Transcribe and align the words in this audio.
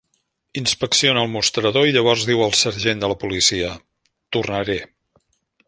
Inspecciona 0.59 1.25
el 1.25 1.29
mostrador 1.33 1.85
i 1.91 1.95
llavors 1.97 2.25
diu 2.29 2.41
al 2.45 2.57
sergent 2.61 3.05
de 3.05 3.11
la 3.13 3.19
policia: 3.25 3.71
tornaré. 4.39 4.81